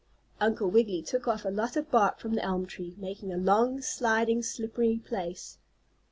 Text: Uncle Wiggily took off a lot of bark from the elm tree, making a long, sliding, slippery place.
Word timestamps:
Uncle 0.39 0.67
Wiggily 0.67 1.03
took 1.03 1.27
off 1.27 1.45
a 1.45 1.49
lot 1.49 1.75
of 1.75 1.91
bark 1.91 2.17
from 2.17 2.33
the 2.33 2.43
elm 2.43 2.65
tree, 2.65 2.95
making 2.97 3.31
a 3.31 3.37
long, 3.37 3.81
sliding, 3.83 4.41
slippery 4.41 4.97
place. 4.97 5.59